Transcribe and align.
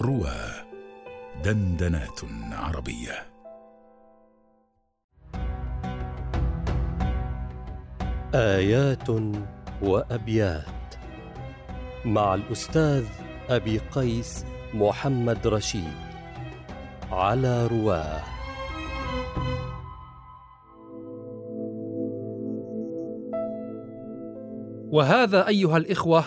روى 0.00 0.36
دندنات 1.44 2.20
عربية. 2.52 3.26
آيات 8.34 9.08
وأبيات 9.82 10.94
مع 12.04 12.34
الأستاذ 12.34 13.04
أبي 13.48 13.78
قيس 13.78 14.44
محمد 14.74 15.46
رشيد 15.46 15.94
على 17.10 17.66
رواه. 17.66 18.22
وهذا 24.90 25.48
أيها 25.48 25.76
الإخوة 25.76 26.24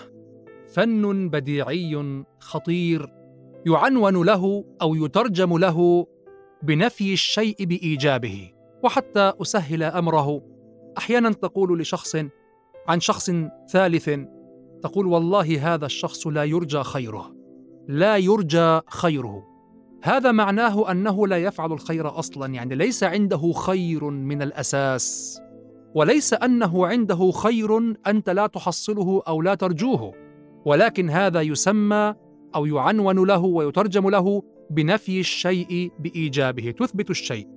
فن 0.74 1.30
بديعي 1.30 2.24
خطير 2.40 3.19
يعنون 3.66 4.26
له 4.26 4.66
أو 4.82 4.96
يترجم 4.96 5.58
له 5.58 6.08
بنفي 6.64 7.14
الشيء 7.14 7.66
بإيجابه. 7.66 8.52
وحتى 8.84 9.34
أسهل 9.42 9.84
أمره 9.84 10.42
أحيانا 10.98 11.32
تقول 11.32 11.80
لشخص 11.80 12.16
عن 12.88 13.00
شخص 13.00 13.32
ثالث 13.70 14.10
تقول 14.82 15.08
والله 15.08 15.74
هذا 15.74 15.86
الشخص 15.86 16.28
لا 16.28 16.44
يرجى 16.44 16.84
خيره. 16.84 17.36
لا 17.88 18.18
يرجى 18.18 18.80
خيره. 18.88 19.44
هذا 20.04 20.32
معناه 20.32 20.92
أنه 20.92 21.28
لا 21.28 21.38
يفعل 21.38 21.72
الخير 21.72 22.20
أصلا 22.20 22.54
يعني 22.54 22.76
ليس 22.76 23.04
عنده 23.04 23.52
خير 23.52 24.04
من 24.04 24.42
الأساس. 24.42 25.40
وليس 25.96 26.34
أنه 26.34 26.88
عنده 26.88 27.32
خير 27.32 27.96
أنت 28.08 28.30
لا 28.30 28.48
تحصله 28.48 29.22
أو 29.28 29.42
لا 29.42 29.56
ترجوه. 29.56 30.14
ولكن 30.66 31.10
هذا 31.10 31.42
يسمى 31.42 32.16
أو 32.56 32.66
يعنون 32.66 33.28
له 33.28 33.40
ويترجم 33.40 34.10
له 34.10 34.44
بنفي 34.70 35.20
الشيء 35.20 35.92
بإيجابه 36.00 36.72
تثبت 36.72 37.10
الشيء. 37.10 37.48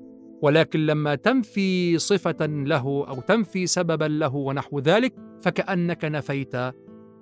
ولكن 0.42 0.86
لما 0.86 1.14
تنفي 1.14 1.98
صفة 1.98 2.46
له 2.46 3.06
أو 3.08 3.20
تنفي 3.20 3.66
سببا 3.66 4.04
له 4.04 4.34
ونحو 4.34 4.78
ذلك 4.78 5.14
فكأنك 5.40 6.04
نفيت 6.04 6.54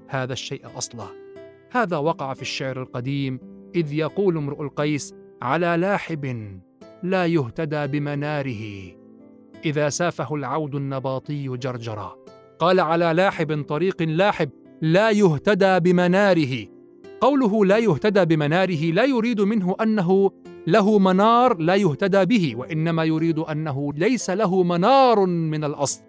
هذا 0.08 0.32
الشيء 0.32 0.62
أصلا. 0.78 1.06
هذا 1.70 1.96
وقع 1.96 2.34
في 2.34 2.42
الشعر 2.42 2.82
القديم 2.82 3.40
إذ 3.74 3.92
يقول 3.92 4.36
امرؤ 4.36 4.62
القيس 4.62 5.14
على 5.42 5.76
لاحب 5.78 6.24
لا 7.02 7.26
يهتدى 7.26 7.86
بمناره 7.86 8.92
إذا 9.64 9.88
سافه 9.88 10.34
العود 10.34 10.74
النباطي 10.74 11.48
جرجرا. 11.48 12.16
قال 12.58 12.80
على 12.80 13.12
لاحب 13.12 13.62
طريق 13.62 14.02
لاحب 14.02 14.50
لا 14.82 15.10
يهتدى 15.10 15.80
بمناره. 15.80 16.79
قوله 17.20 17.64
لا 17.64 17.78
يهتدى 17.78 18.24
بمناره 18.24 18.82
لا 18.92 19.04
يريد 19.04 19.40
منه 19.40 19.76
أنه 19.82 20.30
له 20.66 20.98
منار 20.98 21.58
لا 21.58 21.74
يهتدى 21.74 22.24
به 22.24 22.56
وإنما 22.56 23.04
يريد 23.04 23.38
أنه 23.38 23.92
ليس 23.92 24.30
له 24.30 24.62
منار 24.62 25.26
من 25.26 25.64
الأصل. 25.64 26.00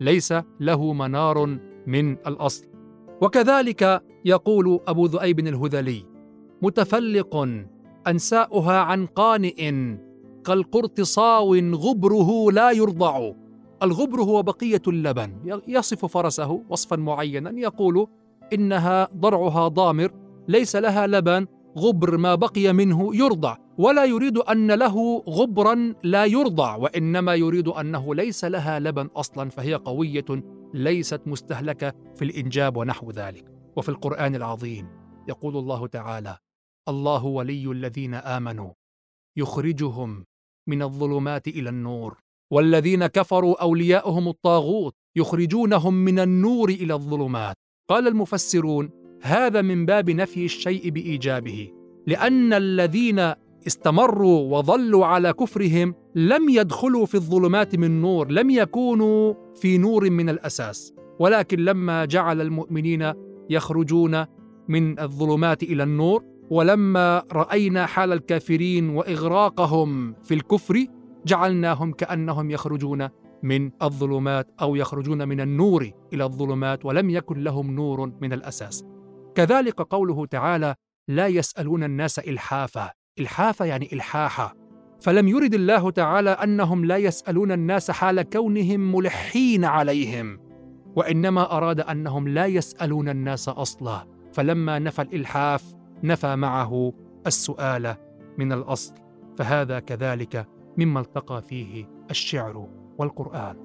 ليس 0.00 0.34
له 0.60 0.92
منار 0.92 1.58
من 1.86 2.12
الأصل. 2.12 2.64
وكذلك 3.20 4.02
يقول 4.24 4.80
أبو 4.88 5.06
ذؤيب 5.06 5.38
الهذلي 5.38 6.04
متفلق 6.62 7.48
أنساؤها 8.06 8.78
عن 8.78 9.06
قانئ 9.06 9.72
كالقرطصاو 10.44 11.54
غبره 11.54 12.52
لا 12.52 12.70
يرضع. 12.70 13.32
الغبر 13.82 14.22
هو 14.22 14.42
بقية 14.42 14.82
اللبن 14.88 15.60
يصف 15.68 16.04
فرسه 16.04 16.62
وصفا 16.68 16.96
معينا 16.96 17.50
يقول 17.50 18.06
إنها 18.52 19.08
ضرعها 19.16 19.68
ضامر 19.68 20.21
ليس 20.48 20.76
لها 20.76 21.06
لبن 21.06 21.46
غبر 21.78 22.16
ما 22.16 22.34
بقي 22.34 22.72
منه 22.72 23.16
يرضع 23.16 23.56
ولا 23.78 24.04
يريد 24.04 24.38
أن 24.38 24.70
له 24.70 25.22
غبرا 25.28 25.94
لا 26.02 26.24
يرضع 26.24 26.76
وإنما 26.76 27.34
يريد 27.34 27.68
أنه 27.68 28.14
ليس 28.14 28.44
لها 28.44 28.78
لبن 28.78 29.06
أصلا 29.06 29.50
فهي 29.50 29.74
قوية 29.74 30.24
ليست 30.74 31.20
مستهلكة 31.26 31.92
في 32.14 32.24
الإنجاب 32.24 32.76
ونحو 32.76 33.10
ذلك. 33.10 33.44
وفي 33.76 33.88
القرآن 33.88 34.34
العظيم 34.34 34.88
يقول 35.28 35.56
الله 35.56 35.86
تعالى 35.86 36.36
الله 36.88 37.24
ولي 37.24 37.70
الذين 37.72 38.14
آمنوا 38.14 38.70
يخرجهم 39.36 40.24
من 40.68 40.82
الظلمات 40.82 41.48
إلى 41.48 41.68
النور 41.70 42.18
والذين 42.52 43.06
كفروا 43.06 43.62
أولياؤهم 43.62 44.28
الطاغوت 44.28 44.94
يخرجونهم 45.16 45.94
من 45.94 46.18
النور 46.18 46.68
إلى 46.68 46.94
الظلمات. 46.94 47.56
قال 47.88 48.08
المفسرون 48.08 48.90
هذا 49.22 49.62
من 49.62 49.86
باب 49.86 50.10
نفي 50.10 50.44
الشيء 50.44 50.90
بإيجابه 50.90 51.72
لأن 52.06 52.52
الذين 52.52 53.32
استمروا 53.66 54.58
وظلوا 54.58 55.06
على 55.06 55.32
كفرهم 55.32 55.94
لم 56.14 56.48
يدخلوا 56.48 57.06
في 57.06 57.14
الظلمات 57.14 57.76
من 57.76 58.00
نور 58.00 58.30
لم 58.32 58.50
يكونوا 58.50 59.34
في 59.54 59.78
نور 59.78 60.10
من 60.10 60.28
الأساس. 60.28 60.94
ولكن 61.18 61.58
لما 61.64 62.04
جعل 62.04 62.40
المؤمنين 62.40 63.12
يخرجون 63.50 64.24
من 64.68 65.00
الظلمات 65.00 65.62
إلى 65.62 65.82
النور 65.82 66.24
ولما 66.50 67.22
رأينا 67.32 67.86
حال 67.86 68.12
الكافرين 68.12 68.88
وإغراقهم 68.88 70.14
في 70.22 70.34
الكفر 70.34 70.86
جعلناهم 71.26 71.92
كأنهم 71.92 72.50
يخرجون 72.50 73.08
من 73.42 73.70
الظلمات 73.82 74.48
أو 74.60 74.76
يخرجون 74.76 75.28
من 75.28 75.40
النور 75.40 75.90
إلى 76.12 76.24
الظلمات 76.24 76.84
ولم 76.84 77.10
يكن 77.10 77.42
لهم 77.42 77.70
نور 77.70 78.12
من 78.20 78.32
الأساس. 78.32 78.84
كذلك 79.34 79.80
قوله 79.80 80.26
تعالى 80.26 80.74
لا 81.08 81.26
يسألون 81.26 81.84
الناس 81.84 82.18
الحافه 82.18 82.90
الحافه 83.18 83.64
يعني 83.64 83.88
الحاحه 83.92 84.54
فلم 85.00 85.28
يرد 85.28 85.54
الله 85.54 85.90
تعالى 85.90 86.30
أنهم 86.30 86.84
لا 86.84 86.96
يسألون 86.96 87.52
الناس 87.52 87.90
حال 87.90 88.22
كونهم 88.22 88.94
ملحين 88.94 89.64
عليهم 89.64 90.38
وإنما 90.96 91.56
أراد 91.56 91.80
أنهم 91.80 92.28
لا 92.28 92.46
يسألون 92.46 93.08
الناس 93.08 93.48
أصلا. 93.48 94.06
فلما 94.32 94.78
نفى 94.78 95.02
الإلحاف 95.02 95.74
نفى 96.02 96.36
معه 96.36 96.92
السؤال 97.26 97.96
من 98.38 98.52
الأصل. 98.52 98.94
فهذا 99.36 99.80
كذلك 99.80 100.48
مما 100.78 101.00
التقى 101.00 101.42
فيه 101.42 101.88
الشعر 102.10 102.68
والقرآن. 102.98 103.56